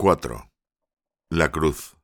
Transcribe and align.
4. 0.00 0.50
La 1.28 1.52
cruz. 1.52 1.94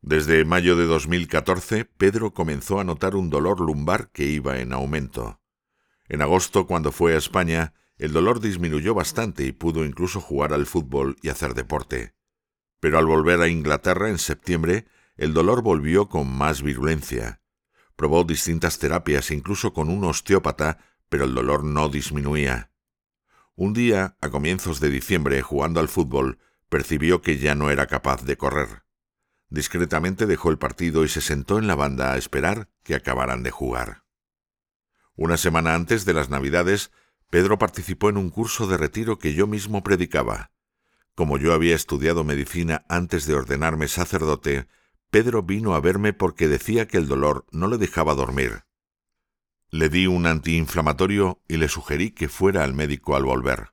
Desde 0.00 0.46
mayo 0.46 0.76
de 0.76 0.86
2014, 0.86 1.84
Pedro 1.84 2.32
comenzó 2.32 2.80
a 2.80 2.84
notar 2.84 3.14
un 3.14 3.28
dolor 3.28 3.60
lumbar 3.60 4.10
que 4.12 4.24
iba 4.24 4.60
en 4.60 4.72
aumento. 4.72 5.42
En 6.08 6.22
agosto, 6.22 6.66
cuando 6.66 6.90
fue 6.90 7.12
a 7.12 7.18
España, 7.18 7.74
el 7.98 8.14
dolor 8.14 8.40
disminuyó 8.40 8.94
bastante 8.94 9.44
y 9.44 9.52
pudo 9.52 9.84
incluso 9.84 10.22
jugar 10.22 10.54
al 10.54 10.64
fútbol 10.64 11.16
y 11.20 11.28
hacer 11.28 11.52
deporte. 11.52 12.14
Pero 12.80 12.98
al 12.98 13.04
volver 13.04 13.42
a 13.42 13.48
Inglaterra 13.48 14.08
en 14.08 14.16
septiembre, 14.16 14.86
el 15.18 15.34
dolor 15.34 15.60
volvió 15.60 16.08
con 16.08 16.34
más 16.34 16.62
virulencia. 16.62 17.42
Probó 17.94 18.24
distintas 18.24 18.78
terapias, 18.78 19.30
incluso 19.30 19.74
con 19.74 19.90
un 19.90 20.02
osteópata, 20.04 20.78
pero 21.10 21.24
el 21.24 21.34
dolor 21.34 21.62
no 21.62 21.90
disminuía. 21.90 22.70
Un 23.56 23.72
día, 23.72 24.16
a 24.20 24.30
comienzos 24.30 24.80
de 24.80 24.90
diciembre, 24.90 25.40
jugando 25.42 25.78
al 25.78 25.88
fútbol, 25.88 26.38
percibió 26.68 27.22
que 27.22 27.38
ya 27.38 27.54
no 27.54 27.70
era 27.70 27.86
capaz 27.86 28.24
de 28.24 28.36
correr. 28.36 28.82
Discretamente 29.48 30.26
dejó 30.26 30.50
el 30.50 30.58
partido 30.58 31.04
y 31.04 31.08
se 31.08 31.20
sentó 31.20 31.58
en 31.58 31.68
la 31.68 31.76
banda 31.76 32.12
a 32.12 32.16
esperar 32.16 32.68
que 32.82 32.96
acabaran 32.96 33.44
de 33.44 33.52
jugar. 33.52 34.02
Una 35.14 35.36
semana 35.36 35.76
antes 35.76 36.04
de 36.04 36.14
las 36.14 36.30
Navidades, 36.30 36.90
Pedro 37.30 37.56
participó 37.56 38.08
en 38.08 38.16
un 38.16 38.30
curso 38.30 38.66
de 38.66 38.76
retiro 38.76 39.20
que 39.20 39.34
yo 39.34 39.46
mismo 39.46 39.84
predicaba. 39.84 40.50
Como 41.14 41.38
yo 41.38 41.54
había 41.54 41.76
estudiado 41.76 42.24
medicina 42.24 42.84
antes 42.88 43.24
de 43.24 43.34
ordenarme 43.34 43.86
sacerdote, 43.86 44.66
Pedro 45.10 45.44
vino 45.44 45.76
a 45.76 45.80
verme 45.80 46.12
porque 46.12 46.48
decía 46.48 46.88
que 46.88 46.96
el 46.96 47.06
dolor 47.06 47.46
no 47.52 47.68
le 47.68 47.78
dejaba 47.78 48.14
dormir. 48.14 48.64
Le 49.74 49.88
di 49.88 50.06
un 50.06 50.26
antiinflamatorio 50.26 51.42
y 51.48 51.56
le 51.56 51.66
sugerí 51.66 52.12
que 52.12 52.28
fuera 52.28 52.62
al 52.62 52.74
médico 52.74 53.16
al 53.16 53.24
volver. 53.24 53.72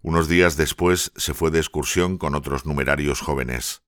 Unos 0.00 0.28
días 0.28 0.56
después 0.56 1.10
se 1.16 1.34
fue 1.34 1.50
de 1.50 1.58
excursión 1.58 2.18
con 2.18 2.36
otros 2.36 2.66
numerarios 2.66 3.20
jóvenes. 3.20 3.82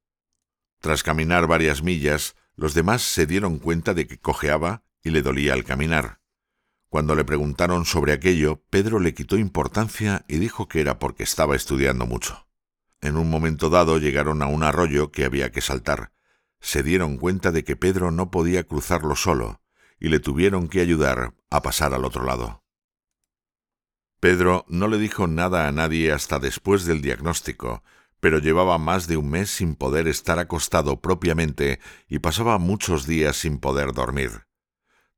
Tras 0.81 1.05
caminar 1.05 1.47
varias 1.47 1.85
millas, 1.85 2.35
los 2.57 2.75
demás 2.75 3.03
se 3.03 3.27
dieron 3.27 3.61
cuenta 3.61 3.95
de 3.95 4.09
que 4.09 4.19
cojeaba 4.19 4.83
y 5.05 5.11
le 5.11 5.23
dolía 5.23 5.53
al 5.53 5.63
caminar. 5.63 6.19
Cuando 6.89 7.15
le 7.15 7.25
preguntaron 7.25 7.85
sobre 7.85 8.13
aquello, 8.13 8.65
Pedro 8.69 8.99
le 8.99 9.15
quitó 9.15 9.39
importancia 9.39 10.25
y 10.27 10.39
dijo 10.39 10.67
que 10.67 10.81
era 10.81 10.99
porque 10.99 11.23
estaba 11.23 11.55
estudiando 11.55 12.07
mucho. 12.07 12.49
En 13.01 13.17
un 13.17 13.31
momento 13.31 13.71
dado 13.71 13.99
llegaron 13.99 14.43
a 14.43 14.49
un 14.49 14.65
arroyo 14.65 15.13
que 15.13 15.27
había 15.27 15.53
que 15.53 15.61
saltar. 15.61 16.11
Se 16.59 16.83
dieron 16.83 17.19
cuenta 17.19 17.53
de 17.53 17.63
que 17.63 17.77
Pedro 17.77 18.11
no 18.11 18.33
podía 18.33 18.65
cruzarlo 18.65 19.15
solo, 19.15 19.61
y 20.01 20.09
le 20.09 20.19
tuvieron 20.19 20.69
que 20.69 20.81
ayudar 20.81 21.35
a 21.51 21.63
pasar 21.63 21.95
al 21.95 22.05
otro 22.05 22.25
lado. 22.25 22.65
Pedro 24.19 24.65
no 24.69 24.89
le 24.89 24.99
dijo 24.99 25.27
nada 25.27 25.69
a 25.69 25.73
nadie 25.73 26.13
hasta 26.13 26.39
después 26.39 26.85
del 26.85 27.01
diagnóstico, 27.01 27.83
pero 28.21 28.39
llevaba 28.39 28.77
más 28.77 29.07
de 29.07 29.17
un 29.17 29.31
mes 29.31 29.51
sin 29.51 29.75
poder 29.75 30.09
estar 30.09 30.39
acostado 30.39 31.01
propiamente 31.01 31.81
y 32.09 32.19
pasaba 32.19 32.59
muchos 32.59 33.07
días 33.07 33.37
sin 33.37 33.59
poder 33.59 33.93
dormir. 33.95 34.47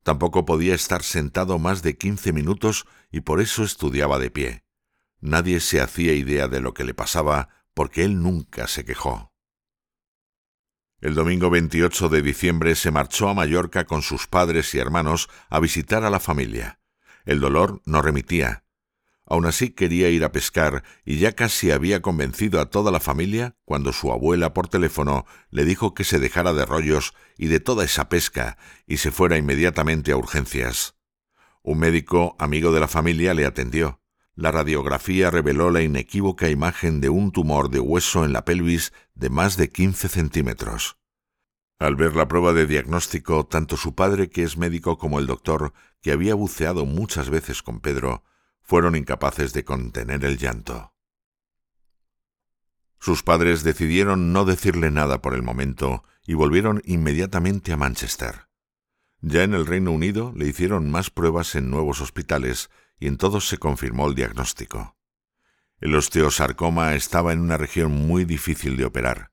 Tampoco 0.03 0.45
podía 0.45 0.73
estar 0.73 1.03
sentado 1.03 1.59
más 1.59 1.81
de 1.81 1.97
quince 1.97 2.31
minutos 2.31 2.85
y 3.11 3.21
por 3.21 3.41
eso 3.41 3.63
estudiaba 3.63 4.19
de 4.19 4.31
pie. 4.31 4.63
Nadie 5.19 5.59
se 5.59 5.81
hacía 5.81 6.13
idea 6.13 6.47
de 6.47 6.59
lo 6.59 6.73
que 6.73 6.83
le 6.83 6.93
pasaba 6.93 7.49
porque 7.73 8.03
él 8.03 8.21
nunca 8.21 8.67
se 8.67 8.85
quejó. 8.85 9.32
El 11.03 11.15
domingo 11.15 11.49
28 11.49 12.07
de 12.07 12.21
diciembre 12.21 12.75
se 12.75 12.89
marchó 12.89 13.27
a 13.27 13.33
Mallorca 13.33 13.83
con 13.83 14.03
sus 14.03 14.25
padres 14.25 14.73
y 14.73 14.79
hermanos 14.79 15.27
a 15.49 15.59
visitar 15.59 16.05
a 16.05 16.09
la 16.09 16.21
familia. 16.21 16.79
El 17.25 17.41
dolor 17.41 17.81
no 17.83 18.01
remitía, 18.01 18.63
Aún 19.25 19.45
así 19.45 19.71
quería 19.71 20.07
ir 20.07 20.23
a 20.23 20.31
pescar 20.31 20.85
y 21.03 21.17
ya 21.17 21.33
casi 21.33 21.71
había 21.71 22.01
convencido 22.01 22.61
a 22.61 22.69
toda 22.69 22.89
la 22.89 23.01
familia 23.01 23.57
cuando 23.65 23.91
su 23.91 24.13
abuela 24.13 24.53
por 24.53 24.69
teléfono 24.69 25.25
le 25.49 25.65
dijo 25.65 25.93
que 25.93 26.05
se 26.05 26.19
dejara 26.19 26.53
de 26.53 26.65
rollos 26.65 27.13
y 27.37 27.47
de 27.47 27.59
toda 27.59 27.83
esa 27.83 28.07
pesca 28.07 28.57
y 28.87 28.95
se 28.95 29.11
fuera 29.11 29.37
inmediatamente 29.37 30.13
a 30.13 30.15
urgencias. 30.15 30.95
Un 31.63 31.79
médico 31.79 32.37
amigo 32.39 32.71
de 32.71 32.79
la 32.79 32.87
familia 32.87 33.33
le 33.33 33.45
atendió. 33.45 34.02
La 34.35 34.51
radiografía 34.51 35.29
reveló 35.29 35.69
la 35.69 35.83
inequívoca 35.83 36.49
imagen 36.49 37.01
de 37.01 37.09
un 37.09 37.31
tumor 37.31 37.69
de 37.69 37.79
hueso 37.79 38.25
en 38.25 38.33
la 38.33 38.45
pelvis 38.45 38.91
de 39.13 39.29
más 39.29 39.57
de 39.57 39.69
15 39.69 40.09
centímetros. 40.09 40.97
Al 41.77 41.95
ver 41.95 42.15
la 42.15 42.27
prueba 42.27 42.53
de 42.53 42.65
diagnóstico, 42.65 43.45
tanto 43.45 43.77
su 43.77 43.93
padre, 43.93 44.29
que 44.29 44.43
es 44.43 44.57
médico, 44.57 44.97
como 44.97 45.19
el 45.19 45.27
doctor, 45.27 45.73
que 46.01 46.11
había 46.11 46.33
buceado 46.33 46.85
muchas 46.85 47.29
veces 47.29 47.61
con 47.61 47.79
Pedro, 47.79 48.23
fueron 48.61 48.95
incapaces 48.95 49.53
de 49.53 49.65
contener 49.65 50.25
el 50.25 50.37
llanto. 50.37 50.93
Sus 52.99 53.21
padres 53.21 53.63
decidieron 53.63 54.31
no 54.31 54.45
decirle 54.45 54.89
nada 54.89 55.21
por 55.21 55.33
el 55.33 55.43
momento 55.43 56.05
y 56.25 56.35
volvieron 56.35 56.81
inmediatamente 56.85 57.73
a 57.73 57.77
Manchester. 57.77 58.47
Ya 59.19 59.43
en 59.43 59.53
el 59.53 59.65
Reino 59.65 59.91
Unido 59.91 60.33
le 60.35 60.47
hicieron 60.47 60.89
más 60.89 61.09
pruebas 61.09 61.55
en 61.55 61.69
nuevos 61.69 62.01
hospitales 62.01 62.69
y 62.99 63.07
en 63.07 63.17
todos 63.17 63.47
se 63.47 63.57
confirmó 63.57 64.07
el 64.07 64.15
diagnóstico. 64.15 64.97
El 65.79 65.95
osteosarcoma 65.95 66.95
estaba 66.95 67.33
en 67.33 67.41
una 67.41 67.57
región 67.57 67.91
muy 67.91 68.25
difícil 68.25 68.77
de 68.77 68.85
operar. 68.85 69.31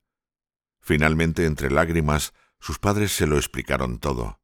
Finalmente, 0.81 1.45
entre 1.45 1.71
lágrimas, 1.71 2.33
sus 2.59 2.79
padres 2.79 3.11
se 3.11 3.27
lo 3.27 3.37
explicaron 3.37 3.99
todo. 3.99 4.41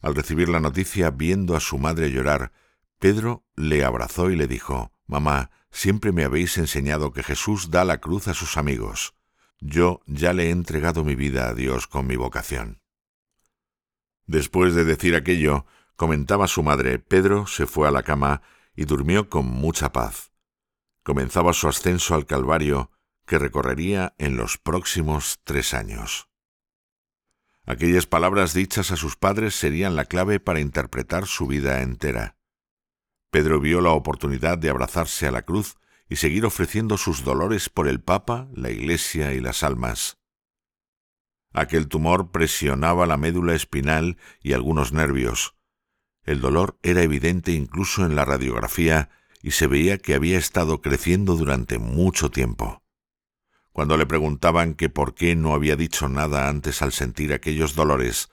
Al 0.00 0.14
recibir 0.14 0.48
la 0.48 0.60
noticia, 0.60 1.10
viendo 1.10 1.56
a 1.56 1.60
su 1.60 1.78
madre 1.78 2.10
llorar, 2.10 2.52
Pedro 2.98 3.46
le 3.56 3.84
abrazó 3.84 4.30
y 4.30 4.36
le 4.36 4.46
dijo, 4.46 4.92
Mamá, 5.06 5.50
siempre 5.70 6.12
me 6.12 6.24
habéis 6.24 6.58
enseñado 6.58 7.12
que 7.12 7.22
Jesús 7.22 7.70
da 7.70 7.84
la 7.84 7.98
cruz 7.98 8.28
a 8.28 8.34
sus 8.34 8.56
amigos. 8.56 9.14
Yo 9.60 10.00
ya 10.06 10.32
le 10.32 10.48
he 10.48 10.50
entregado 10.50 11.04
mi 11.04 11.14
vida 11.14 11.48
a 11.48 11.54
Dios 11.54 11.86
con 11.86 12.06
mi 12.06 12.16
vocación. 12.16 12.82
Después 14.26 14.74
de 14.74 14.84
decir 14.84 15.14
aquello, 15.14 15.66
comentaba 15.96 16.48
su 16.48 16.62
madre, 16.62 16.98
Pedro 16.98 17.46
se 17.46 17.66
fue 17.66 17.88
a 17.88 17.90
la 17.90 18.02
cama 18.02 18.42
y 18.74 18.84
durmió 18.84 19.28
con 19.28 19.46
mucha 19.46 19.92
paz. 19.92 20.32
Comenzaba 21.02 21.52
su 21.52 21.68
ascenso 21.68 22.14
al 22.14 22.26
Calvario, 22.26 22.90
que 23.26 23.38
recorrería 23.38 24.14
en 24.18 24.36
los 24.36 24.58
próximos 24.58 25.40
tres 25.44 25.74
años. 25.74 26.28
Aquellas 27.64 28.06
palabras 28.06 28.54
dichas 28.54 28.90
a 28.90 28.96
sus 28.96 29.16
padres 29.16 29.54
serían 29.54 29.94
la 29.94 30.04
clave 30.04 30.40
para 30.40 30.60
interpretar 30.60 31.26
su 31.26 31.46
vida 31.46 31.82
entera. 31.82 32.36
Pedro 33.30 33.60
vio 33.60 33.80
la 33.80 33.92
oportunidad 33.92 34.58
de 34.58 34.68
abrazarse 34.68 35.26
a 35.26 35.30
la 35.30 35.42
cruz 35.42 35.76
y 36.08 36.16
seguir 36.16 36.44
ofreciendo 36.44 36.98
sus 36.98 37.24
dolores 37.24 37.68
por 37.70 37.88
el 37.88 38.00
Papa, 38.00 38.48
la 38.52 38.70
Iglesia 38.70 39.32
y 39.32 39.40
las 39.40 39.62
almas. 39.62 40.18
Aquel 41.52 41.88
tumor 41.88 42.30
presionaba 42.30 43.06
la 43.06 43.16
médula 43.16 43.54
espinal 43.54 44.18
y 44.42 44.52
algunos 44.52 44.92
nervios. 44.92 45.56
El 46.24 46.40
dolor 46.40 46.78
era 46.82 47.02
evidente 47.02 47.52
incluso 47.52 48.04
en 48.04 48.14
la 48.14 48.24
radiografía 48.24 49.10
y 49.42 49.52
se 49.52 49.66
veía 49.66 49.98
que 49.98 50.14
había 50.14 50.38
estado 50.38 50.80
creciendo 50.80 51.36
durante 51.36 51.78
mucho 51.78 52.30
tiempo. 52.30 52.82
Cuando 53.72 53.96
le 53.96 54.06
preguntaban 54.06 54.74
que 54.74 54.88
por 54.88 55.14
qué 55.14 55.34
no 55.34 55.54
había 55.54 55.76
dicho 55.76 56.08
nada 56.08 56.48
antes 56.48 56.82
al 56.82 56.92
sentir 56.92 57.32
aquellos 57.32 57.74
dolores, 57.74 58.30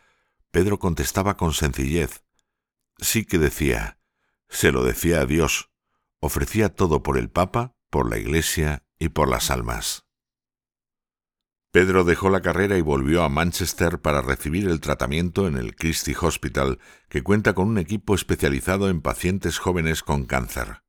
Pedro 0.51 0.79
contestaba 0.79 1.37
con 1.37 1.53
sencillez. 1.53 2.23
Sí 2.97 3.25
que 3.25 3.37
decía, 3.37 3.97
se 4.49 4.71
lo 4.71 4.83
decía 4.83 5.21
a 5.21 5.25
Dios, 5.25 5.69
ofrecía 6.19 6.69
todo 6.69 7.01
por 7.01 7.17
el 7.17 7.29
Papa, 7.29 7.75
por 7.89 8.09
la 8.09 8.17
Iglesia 8.17 8.83
y 8.99 9.09
por 9.09 9.29
las 9.29 9.49
almas. 9.49 10.08
Pedro 11.71 12.03
dejó 12.03 12.31
la 12.31 12.41
carrera 12.41 12.77
y 12.79 12.81
volvió 12.81 13.23
a 13.23 13.29
Manchester 13.29 13.99
para 13.99 14.21
recibir 14.21 14.67
el 14.67 14.79
tratamiento 14.79 15.47
en 15.47 15.55
el 15.55 15.75
Christie 15.75 16.15
Hospital, 16.19 16.79
que 17.09 17.21
cuenta 17.21 17.53
con 17.53 17.67
un 17.67 17.77
equipo 17.77 18.15
especializado 18.15 18.89
en 18.89 19.01
pacientes 19.01 19.59
jóvenes 19.59 20.01
con 20.01 20.25
cáncer. 20.25 20.81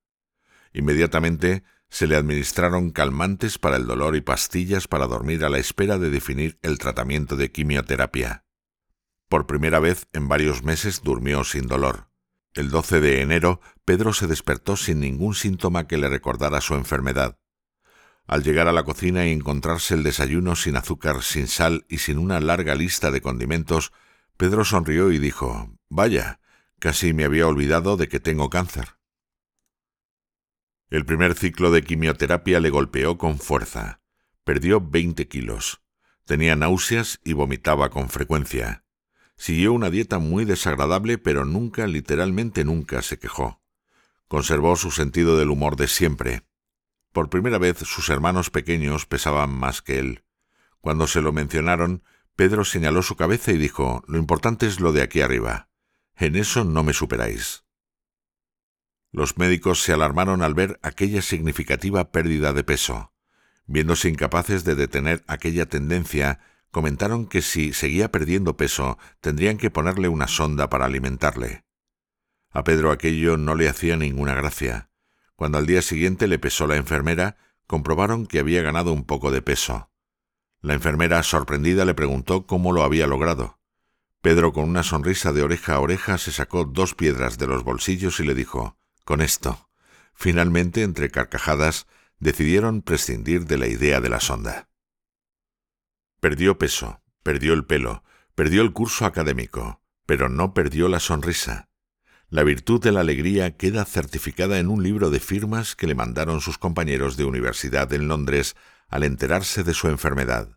Inmediatamente 0.72 1.64
se 1.90 2.06
le 2.06 2.16
administraron 2.16 2.92
calmantes 2.92 3.58
para 3.58 3.76
el 3.76 3.86
dolor 3.86 4.16
y 4.16 4.22
pastillas 4.22 4.88
para 4.88 5.06
dormir 5.06 5.44
a 5.44 5.50
la 5.50 5.58
espera 5.58 5.98
de 5.98 6.08
definir 6.08 6.58
el 6.62 6.78
tratamiento 6.78 7.36
de 7.36 7.50
quimioterapia. 7.50 8.46
Por 9.28 9.46
primera 9.46 9.80
vez 9.80 10.06
en 10.14 10.28
varios 10.28 10.62
meses 10.62 11.02
durmió 11.02 11.44
sin 11.44 11.66
dolor. 11.66 12.08
El 12.54 12.70
12 12.70 13.00
de 13.00 13.20
enero, 13.20 13.60
Pedro 13.84 14.14
se 14.14 14.26
despertó 14.26 14.76
sin 14.76 15.00
ningún 15.00 15.34
síntoma 15.34 15.86
que 15.86 15.98
le 15.98 16.08
recordara 16.08 16.60
su 16.60 16.74
enfermedad. 16.74 17.39
Al 18.30 18.44
llegar 18.44 18.68
a 18.68 18.72
la 18.72 18.84
cocina 18.84 19.26
y 19.26 19.32
encontrarse 19.32 19.92
el 19.94 20.04
desayuno 20.04 20.54
sin 20.54 20.76
azúcar, 20.76 21.24
sin 21.24 21.48
sal 21.48 21.84
y 21.88 21.98
sin 21.98 22.16
una 22.16 22.38
larga 22.38 22.76
lista 22.76 23.10
de 23.10 23.20
condimentos, 23.20 23.92
Pedro 24.36 24.64
sonrió 24.64 25.10
y 25.10 25.18
dijo 25.18 25.76
Vaya, 25.88 26.38
casi 26.78 27.12
me 27.12 27.24
había 27.24 27.48
olvidado 27.48 27.96
de 27.96 28.06
que 28.06 28.20
tengo 28.20 28.48
cáncer. 28.48 28.98
El 30.90 31.04
primer 31.04 31.34
ciclo 31.34 31.72
de 31.72 31.82
quimioterapia 31.82 32.60
le 32.60 32.70
golpeó 32.70 33.18
con 33.18 33.36
fuerza. 33.36 34.00
Perdió 34.44 34.80
veinte 34.80 35.26
kilos. 35.26 35.82
Tenía 36.24 36.54
náuseas 36.54 37.18
y 37.24 37.32
vomitaba 37.32 37.90
con 37.90 38.10
frecuencia. 38.10 38.84
Siguió 39.36 39.72
una 39.72 39.90
dieta 39.90 40.20
muy 40.20 40.44
desagradable, 40.44 41.18
pero 41.18 41.44
nunca, 41.44 41.88
literalmente 41.88 42.62
nunca, 42.64 43.02
se 43.02 43.18
quejó. 43.18 43.60
Conservó 44.28 44.76
su 44.76 44.92
sentido 44.92 45.36
del 45.36 45.50
humor 45.50 45.74
de 45.74 45.88
siempre. 45.88 46.44
Por 47.12 47.28
primera 47.28 47.58
vez 47.58 47.78
sus 47.78 48.08
hermanos 48.08 48.50
pequeños 48.50 49.06
pesaban 49.06 49.50
más 49.50 49.82
que 49.82 49.98
él. 49.98 50.24
Cuando 50.80 51.06
se 51.06 51.20
lo 51.20 51.32
mencionaron, 51.32 52.04
Pedro 52.36 52.64
señaló 52.64 53.02
su 53.02 53.16
cabeza 53.16 53.52
y 53.52 53.58
dijo 53.58 54.02
Lo 54.06 54.18
importante 54.18 54.66
es 54.66 54.80
lo 54.80 54.92
de 54.92 55.02
aquí 55.02 55.20
arriba. 55.20 55.68
En 56.16 56.36
eso 56.36 56.64
no 56.64 56.82
me 56.82 56.92
superáis. 56.92 57.64
Los 59.12 59.38
médicos 59.38 59.82
se 59.82 59.92
alarmaron 59.92 60.42
al 60.42 60.54
ver 60.54 60.78
aquella 60.82 61.20
significativa 61.20 62.12
pérdida 62.12 62.52
de 62.52 62.62
peso. 62.62 63.12
Viéndose 63.66 64.08
incapaces 64.08 64.64
de 64.64 64.76
detener 64.76 65.24
aquella 65.26 65.66
tendencia, 65.66 66.40
comentaron 66.70 67.26
que 67.26 67.42
si 67.42 67.72
seguía 67.72 68.12
perdiendo 68.12 68.56
peso 68.56 68.98
tendrían 69.20 69.58
que 69.58 69.70
ponerle 69.70 70.08
una 70.08 70.28
sonda 70.28 70.70
para 70.70 70.84
alimentarle. 70.84 71.64
A 72.50 72.64
Pedro 72.64 72.92
aquello 72.92 73.36
no 73.36 73.54
le 73.54 73.68
hacía 73.68 73.96
ninguna 73.96 74.34
gracia. 74.34 74.89
Cuando 75.40 75.56
al 75.56 75.64
día 75.64 75.80
siguiente 75.80 76.28
le 76.28 76.38
pesó 76.38 76.66
la 76.66 76.76
enfermera, 76.76 77.38
comprobaron 77.66 78.26
que 78.26 78.40
había 78.40 78.60
ganado 78.60 78.92
un 78.92 79.04
poco 79.04 79.30
de 79.30 79.40
peso. 79.40 79.90
La 80.60 80.74
enfermera, 80.74 81.22
sorprendida, 81.22 81.86
le 81.86 81.94
preguntó 81.94 82.46
cómo 82.46 82.72
lo 82.72 82.82
había 82.82 83.06
logrado. 83.06 83.58
Pedro, 84.20 84.52
con 84.52 84.68
una 84.68 84.82
sonrisa 84.82 85.32
de 85.32 85.42
oreja 85.42 85.76
a 85.76 85.80
oreja, 85.80 86.18
se 86.18 86.30
sacó 86.30 86.66
dos 86.66 86.94
piedras 86.94 87.38
de 87.38 87.46
los 87.46 87.64
bolsillos 87.64 88.20
y 88.20 88.24
le 88.24 88.34
dijo 88.34 88.76
Con 89.06 89.22
esto. 89.22 89.70
Finalmente, 90.12 90.82
entre 90.82 91.10
carcajadas, 91.10 91.86
decidieron 92.18 92.82
prescindir 92.82 93.46
de 93.46 93.56
la 93.56 93.66
idea 93.66 94.02
de 94.02 94.10
la 94.10 94.20
sonda. 94.20 94.68
Perdió 96.20 96.58
peso, 96.58 97.00
perdió 97.22 97.54
el 97.54 97.64
pelo, 97.64 98.04
perdió 98.34 98.60
el 98.60 98.74
curso 98.74 99.06
académico, 99.06 99.80
pero 100.04 100.28
no 100.28 100.52
perdió 100.52 100.88
la 100.88 101.00
sonrisa. 101.00 101.69
La 102.30 102.44
virtud 102.44 102.80
de 102.80 102.92
la 102.92 103.00
alegría 103.00 103.56
queda 103.56 103.84
certificada 103.84 104.60
en 104.60 104.68
un 104.68 104.84
libro 104.84 105.10
de 105.10 105.18
firmas 105.18 105.74
que 105.74 105.88
le 105.88 105.96
mandaron 105.96 106.40
sus 106.40 106.58
compañeros 106.58 107.16
de 107.16 107.24
universidad 107.24 107.92
en 107.92 108.06
Londres 108.06 108.54
al 108.88 109.02
enterarse 109.02 109.64
de 109.64 109.74
su 109.74 109.88
enfermedad. 109.88 110.56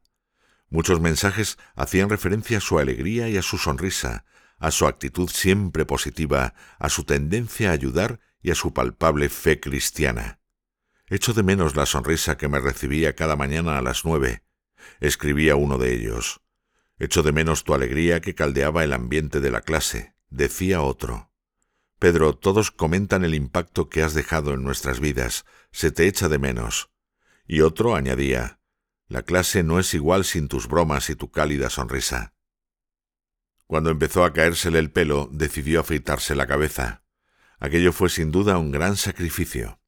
Muchos 0.70 1.02
mensajes 1.02 1.58
hacían 1.76 2.12
referencia 2.12 2.60
a 2.60 2.62
su 2.62 2.78
alegría 2.78 3.28
y 3.28 3.38
a 3.38 3.42
su 3.42 3.58
sonrisa, 3.58 4.24
a 4.60 4.70
su 4.70 4.86
actitud 4.86 5.28
siempre 5.30 5.84
positiva, 5.84 6.54
a 6.78 6.90
su 6.90 7.06
tendencia 7.06 7.72
a 7.72 7.74
ayudar 7.74 8.20
y 8.44 8.52
a 8.52 8.56
su 8.56 8.72
palpable 8.72 9.30
fe 9.30 9.60
cristiana. 9.60 10.40
Echo 11.08 11.34
de 11.34 11.42
menos 11.42 11.76
la 11.76 11.88
sonrisa 11.88 12.38
que 12.38 12.50
me 12.50 12.60
recibía 12.60 13.16
cada 13.16 13.36
mañana 13.36 13.80
a 13.80 13.82
las 13.82 14.06
nueve, 14.06 14.44
escribía 15.00 15.56
uno 15.56 15.80
de 15.80 15.96
ellos. 15.96 16.40
Echo 17.00 17.24
de 17.24 17.32
menos 17.32 17.64
tu 17.64 17.74
alegría 17.74 18.22
que 18.22 18.36
caldeaba 18.36 18.84
el 18.84 18.94
ambiente 18.94 19.40
de 19.40 19.50
la 19.50 19.62
clase, 19.62 20.14
decía 20.30 20.82
otro. 20.82 21.33
Pedro, 22.04 22.36
todos 22.36 22.70
comentan 22.70 23.24
el 23.24 23.34
impacto 23.34 23.88
que 23.88 24.04
has 24.04 24.14
dejado 24.14 24.54
en 24.54 24.62
nuestras 24.62 25.00
vidas, 25.00 25.46
se 25.72 25.90
te 25.90 26.06
echa 26.06 26.28
de 26.28 26.38
menos. 26.38 26.90
Y 27.48 27.62
otro 27.62 27.96
añadía, 27.96 28.60
la 29.08 29.24
clase 29.24 29.64
no 29.64 29.80
es 29.80 29.94
igual 29.94 30.26
sin 30.26 30.50
tus 30.50 30.68
bromas 30.68 31.10
y 31.10 31.16
tu 31.16 31.32
cálida 31.32 31.70
sonrisa. 31.70 32.34
Cuando 33.68 33.90
empezó 33.90 34.26
a 34.26 34.34
caérsele 34.34 34.80
el 34.80 34.92
pelo, 34.92 35.30
decidió 35.32 35.80
afeitarse 35.80 36.36
la 36.36 36.46
cabeza. 36.46 37.06
Aquello 37.58 37.94
fue 37.94 38.10
sin 38.10 38.32
duda 38.34 38.58
un 38.58 38.72
gran 38.72 38.98
sacrificio. 38.98 39.80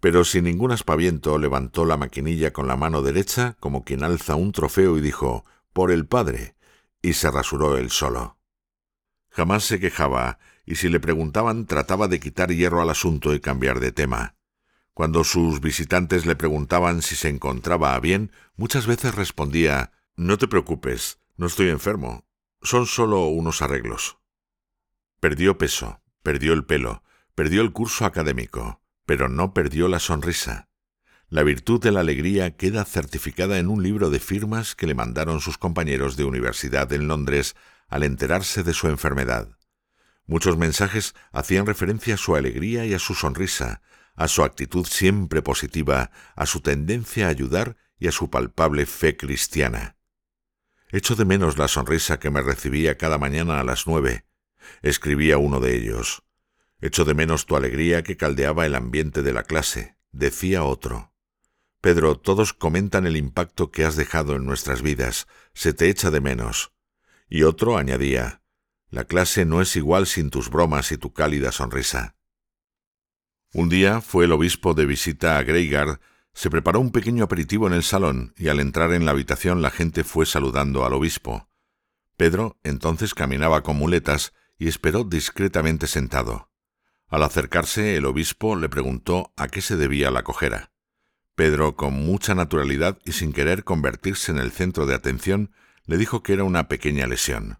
Pero 0.00 0.24
sin 0.24 0.44
ningún 0.44 0.72
aspaviento 0.72 1.36
levantó 1.36 1.84
la 1.84 1.98
maquinilla 1.98 2.54
con 2.54 2.68
la 2.68 2.76
mano 2.76 3.02
derecha 3.02 3.58
como 3.60 3.84
quien 3.84 4.02
alza 4.02 4.34
un 4.34 4.52
trofeo 4.52 4.96
y 4.96 5.02
dijo, 5.02 5.44
por 5.74 5.90
el 5.90 6.06
padre, 6.06 6.56
y 7.02 7.12
se 7.12 7.30
rasuró 7.30 7.76
él 7.76 7.90
solo. 7.90 8.38
Jamás 9.28 9.64
se 9.64 9.78
quejaba, 9.78 10.38
y 10.70 10.76
si 10.76 10.88
le 10.88 11.00
preguntaban 11.00 11.66
trataba 11.66 12.06
de 12.06 12.20
quitar 12.20 12.52
hierro 12.54 12.80
al 12.80 12.90
asunto 12.90 13.34
y 13.34 13.40
cambiar 13.40 13.80
de 13.80 13.90
tema. 13.90 14.36
Cuando 14.94 15.24
sus 15.24 15.60
visitantes 15.60 16.26
le 16.26 16.36
preguntaban 16.36 17.02
si 17.02 17.16
se 17.16 17.28
encontraba 17.28 17.98
bien, 17.98 18.30
muchas 18.54 18.86
veces 18.86 19.16
respondía 19.16 19.90
No 20.14 20.38
te 20.38 20.46
preocupes, 20.46 21.18
no 21.36 21.46
estoy 21.46 21.70
enfermo, 21.70 22.24
son 22.62 22.86
solo 22.86 23.26
unos 23.26 23.62
arreglos. 23.62 24.18
Perdió 25.18 25.58
peso, 25.58 26.02
perdió 26.22 26.52
el 26.52 26.64
pelo, 26.64 27.02
perdió 27.34 27.62
el 27.62 27.72
curso 27.72 28.04
académico, 28.04 28.80
pero 29.06 29.28
no 29.28 29.52
perdió 29.52 29.88
la 29.88 29.98
sonrisa. 29.98 30.68
La 31.28 31.42
virtud 31.42 31.80
de 31.80 31.90
la 31.90 32.00
alegría 32.00 32.56
queda 32.56 32.84
certificada 32.84 33.58
en 33.58 33.66
un 33.66 33.82
libro 33.82 34.08
de 34.08 34.20
firmas 34.20 34.76
que 34.76 34.86
le 34.86 34.94
mandaron 34.94 35.40
sus 35.40 35.58
compañeros 35.58 36.16
de 36.16 36.22
universidad 36.22 36.92
en 36.92 37.08
Londres 37.08 37.56
al 37.88 38.04
enterarse 38.04 38.62
de 38.62 38.72
su 38.72 38.86
enfermedad. 38.86 39.56
Muchos 40.30 40.56
mensajes 40.56 41.16
hacían 41.32 41.66
referencia 41.66 42.14
a 42.14 42.16
su 42.16 42.36
alegría 42.36 42.86
y 42.86 42.94
a 42.94 43.00
su 43.00 43.16
sonrisa, 43.16 43.82
a 44.14 44.28
su 44.28 44.44
actitud 44.44 44.86
siempre 44.86 45.42
positiva, 45.42 46.12
a 46.36 46.46
su 46.46 46.60
tendencia 46.60 47.26
a 47.26 47.30
ayudar 47.30 47.76
y 47.98 48.06
a 48.06 48.12
su 48.12 48.30
palpable 48.30 48.86
fe 48.86 49.16
cristiana. 49.16 49.96
Echo 50.88 51.16
de 51.16 51.24
menos 51.24 51.58
la 51.58 51.66
sonrisa 51.66 52.20
que 52.20 52.30
me 52.30 52.42
recibía 52.42 52.96
cada 52.96 53.18
mañana 53.18 53.58
a 53.58 53.64
las 53.64 53.88
nueve, 53.88 54.24
escribía 54.82 55.36
uno 55.36 55.58
de 55.58 55.74
ellos. 55.74 56.22
Echo 56.80 57.04
de 57.04 57.14
menos 57.14 57.44
tu 57.44 57.56
alegría 57.56 58.04
que 58.04 58.16
caldeaba 58.16 58.66
el 58.66 58.76
ambiente 58.76 59.22
de 59.22 59.32
la 59.32 59.42
clase, 59.42 59.96
decía 60.12 60.62
otro. 60.62 61.12
Pedro, 61.80 62.16
todos 62.16 62.52
comentan 62.52 63.04
el 63.04 63.16
impacto 63.16 63.72
que 63.72 63.84
has 63.84 63.96
dejado 63.96 64.36
en 64.36 64.44
nuestras 64.44 64.80
vidas, 64.80 65.26
se 65.54 65.72
te 65.72 65.88
echa 65.88 66.12
de 66.12 66.20
menos. 66.20 66.72
Y 67.28 67.42
otro 67.42 67.76
añadía, 67.76 68.39
la 68.90 69.04
clase 69.04 69.44
no 69.44 69.60
es 69.60 69.76
igual 69.76 70.06
sin 70.06 70.30
tus 70.30 70.50
bromas 70.50 70.92
y 70.92 70.98
tu 70.98 71.12
cálida 71.12 71.52
sonrisa. 71.52 72.16
Un 73.52 73.68
día 73.68 74.00
fue 74.00 74.24
el 74.26 74.32
obispo 74.32 74.74
de 74.74 74.86
visita 74.86 75.38
a 75.38 75.42
Greygard, 75.42 76.00
se 76.32 76.50
preparó 76.50 76.80
un 76.80 76.92
pequeño 76.92 77.24
aperitivo 77.24 77.66
en 77.66 77.72
el 77.72 77.82
salón 77.82 78.34
y 78.36 78.48
al 78.48 78.60
entrar 78.60 78.92
en 78.92 79.04
la 79.04 79.10
habitación 79.10 79.62
la 79.62 79.70
gente 79.70 80.04
fue 80.04 80.26
saludando 80.26 80.84
al 80.84 80.92
obispo. 80.92 81.48
Pedro 82.16 82.58
entonces 82.62 83.14
caminaba 83.14 83.62
con 83.62 83.76
muletas 83.76 84.32
y 84.58 84.68
esperó 84.68 85.04
discretamente 85.04 85.86
sentado. 85.86 86.50
Al 87.08 87.24
acercarse 87.24 87.96
el 87.96 88.04
obispo 88.04 88.54
le 88.56 88.68
preguntó 88.68 89.32
a 89.36 89.48
qué 89.48 89.60
se 89.60 89.76
debía 89.76 90.10
la 90.10 90.22
cojera. 90.22 90.70
Pedro, 91.34 91.74
con 91.74 91.94
mucha 91.94 92.34
naturalidad 92.34 92.98
y 93.04 93.12
sin 93.12 93.32
querer 93.32 93.64
convertirse 93.64 94.30
en 94.30 94.38
el 94.38 94.52
centro 94.52 94.86
de 94.86 94.94
atención, 94.94 95.52
le 95.86 95.96
dijo 95.96 96.22
que 96.22 96.34
era 96.34 96.44
una 96.44 96.68
pequeña 96.68 97.06
lesión. 97.06 97.58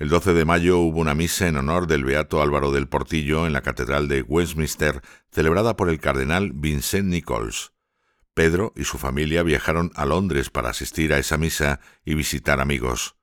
El 0.00 0.08
12 0.08 0.32
de 0.32 0.46
mayo 0.46 0.78
hubo 0.78 0.98
una 0.98 1.14
misa 1.14 1.46
en 1.46 1.58
honor 1.58 1.86
del 1.86 2.04
beato 2.04 2.40
Álvaro 2.40 2.72
del 2.72 2.88
Portillo 2.88 3.46
en 3.46 3.52
la 3.52 3.60
Catedral 3.60 4.08
de 4.08 4.22
Westminster, 4.22 5.02
celebrada 5.30 5.76
por 5.76 5.90
el 5.90 6.00
cardenal 6.00 6.52
Vincent 6.54 7.08
Nichols. 7.08 7.74
Pedro 8.32 8.72
y 8.76 8.84
su 8.84 8.96
familia 8.96 9.42
viajaron 9.42 9.92
a 9.94 10.06
Londres 10.06 10.48
para 10.48 10.70
asistir 10.70 11.12
a 11.12 11.18
esa 11.18 11.36
misa 11.36 11.80
y 12.02 12.14
visitar 12.14 12.62
amigos. 12.62 13.16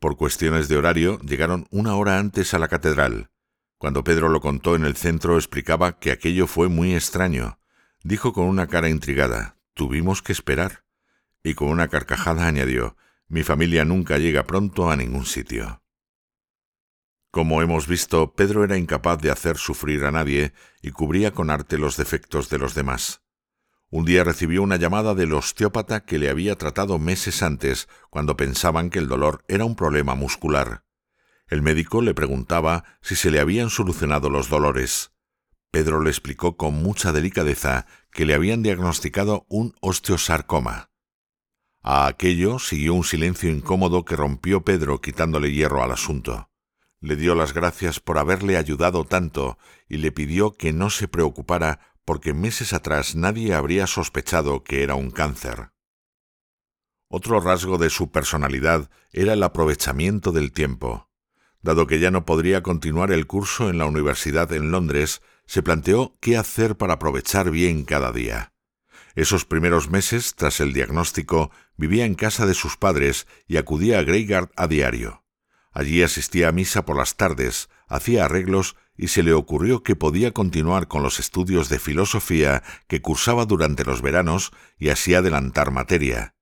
Por 0.00 0.16
cuestiones 0.16 0.68
de 0.68 0.78
horario 0.78 1.18
llegaron 1.18 1.66
una 1.70 1.96
hora 1.96 2.18
antes 2.18 2.54
a 2.54 2.58
la 2.58 2.68
catedral. 2.68 3.28
Cuando 3.76 4.02
Pedro 4.02 4.30
lo 4.30 4.40
contó 4.40 4.74
en 4.74 4.86
el 4.86 4.96
centro 4.96 5.36
explicaba 5.36 5.98
que 5.98 6.12
aquello 6.12 6.46
fue 6.46 6.68
muy 6.68 6.94
extraño. 6.94 7.58
Dijo 8.02 8.32
con 8.32 8.46
una 8.46 8.68
cara 8.68 8.88
intrigada, 8.88 9.58
tuvimos 9.74 10.22
que 10.22 10.32
esperar. 10.32 10.82
Y 11.42 11.52
con 11.52 11.68
una 11.68 11.88
carcajada 11.88 12.46
añadió, 12.46 12.96
mi 13.28 13.42
familia 13.42 13.84
nunca 13.84 14.16
llega 14.16 14.46
pronto 14.46 14.90
a 14.90 14.96
ningún 14.96 15.26
sitio. 15.26 15.82
Como 17.36 17.60
hemos 17.60 17.86
visto, 17.86 18.32
Pedro 18.32 18.64
era 18.64 18.78
incapaz 18.78 19.18
de 19.18 19.30
hacer 19.30 19.58
sufrir 19.58 20.06
a 20.06 20.10
nadie 20.10 20.54
y 20.80 20.90
cubría 20.90 21.32
con 21.32 21.50
arte 21.50 21.76
los 21.76 21.98
defectos 21.98 22.48
de 22.48 22.56
los 22.56 22.74
demás. 22.74 23.20
Un 23.90 24.06
día 24.06 24.24
recibió 24.24 24.62
una 24.62 24.76
llamada 24.76 25.14
del 25.14 25.34
osteópata 25.34 26.06
que 26.06 26.18
le 26.18 26.30
había 26.30 26.56
tratado 26.56 26.98
meses 26.98 27.42
antes, 27.42 27.90
cuando 28.08 28.38
pensaban 28.38 28.88
que 28.88 29.00
el 29.00 29.06
dolor 29.06 29.44
era 29.48 29.66
un 29.66 29.76
problema 29.76 30.14
muscular. 30.14 30.86
El 31.46 31.60
médico 31.60 32.00
le 32.00 32.14
preguntaba 32.14 32.84
si 33.02 33.16
se 33.16 33.30
le 33.30 33.38
habían 33.38 33.68
solucionado 33.68 34.30
los 34.30 34.48
dolores. 34.48 35.12
Pedro 35.70 36.00
le 36.00 36.08
explicó 36.08 36.56
con 36.56 36.82
mucha 36.82 37.12
delicadeza 37.12 37.84
que 38.12 38.24
le 38.24 38.32
habían 38.32 38.62
diagnosticado 38.62 39.44
un 39.50 39.74
osteosarcoma. 39.82 40.88
A 41.82 42.06
aquello 42.06 42.58
siguió 42.58 42.94
un 42.94 43.04
silencio 43.04 43.50
incómodo 43.50 44.06
que 44.06 44.16
rompió 44.16 44.64
Pedro 44.64 45.02
quitándole 45.02 45.52
hierro 45.52 45.82
al 45.82 45.92
asunto 45.92 46.48
le 47.00 47.16
dio 47.16 47.34
las 47.34 47.52
gracias 47.52 48.00
por 48.00 48.18
haberle 48.18 48.56
ayudado 48.56 49.04
tanto 49.04 49.58
y 49.88 49.98
le 49.98 50.12
pidió 50.12 50.52
que 50.56 50.72
no 50.72 50.90
se 50.90 51.08
preocupara 51.08 51.80
porque 52.04 52.34
meses 52.34 52.72
atrás 52.72 53.16
nadie 53.16 53.54
habría 53.54 53.86
sospechado 53.86 54.62
que 54.62 54.82
era 54.82 54.94
un 54.94 55.10
cáncer. 55.10 55.70
Otro 57.08 57.40
rasgo 57.40 57.78
de 57.78 57.90
su 57.90 58.10
personalidad 58.10 58.90
era 59.12 59.34
el 59.34 59.42
aprovechamiento 59.42 60.32
del 60.32 60.52
tiempo. 60.52 61.10
Dado 61.62 61.86
que 61.86 61.98
ya 61.98 62.10
no 62.10 62.24
podría 62.24 62.62
continuar 62.62 63.10
el 63.10 63.26
curso 63.26 63.70
en 63.70 63.78
la 63.78 63.86
universidad 63.86 64.52
en 64.52 64.70
Londres, 64.70 65.22
se 65.46 65.62
planteó 65.62 66.16
qué 66.20 66.36
hacer 66.36 66.76
para 66.76 66.94
aprovechar 66.94 67.50
bien 67.50 67.84
cada 67.84 68.12
día. 68.12 68.52
Esos 69.14 69.44
primeros 69.44 69.88
meses, 69.90 70.34
tras 70.34 70.60
el 70.60 70.72
diagnóstico, 70.72 71.50
vivía 71.76 72.04
en 72.04 72.14
casa 72.14 72.46
de 72.46 72.54
sus 72.54 72.76
padres 72.76 73.26
y 73.46 73.56
acudía 73.56 73.98
a 73.98 74.02
Greygard 74.02 74.50
a 74.56 74.66
diario. 74.66 75.25
Allí 75.76 76.02
asistía 76.02 76.48
a 76.48 76.52
misa 76.52 76.86
por 76.86 76.96
las 76.96 77.16
tardes, 77.16 77.68
hacía 77.86 78.24
arreglos 78.24 78.76
y 78.96 79.08
se 79.08 79.22
le 79.22 79.34
ocurrió 79.34 79.82
que 79.82 79.94
podía 79.94 80.32
continuar 80.32 80.88
con 80.88 81.02
los 81.02 81.20
estudios 81.20 81.68
de 81.68 81.78
filosofía 81.78 82.62
que 82.88 83.02
cursaba 83.02 83.44
durante 83.44 83.84
los 83.84 84.00
veranos 84.00 84.52
y 84.78 84.88
así 84.88 85.14
adelantar 85.14 85.72
materia. 85.72 86.34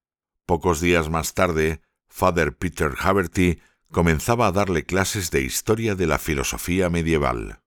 Pocos 0.47 0.81
días 0.81 1.11
más 1.11 1.35
tarde, 1.35 1.81
Father 2.07 2.57
Peter 2.57 2.93
Haverty 2.97 3.59
comenzaba 3.91 4.47
a 4.47 4.53
darle 4.53 4.87
clases 4.87 5.33
de 5.33 5.41
historia 5.41 5.97
de 5.97 6.07
la 6.07 6.21
filosofía 6.21 6.89
medieval. 6.89 7.64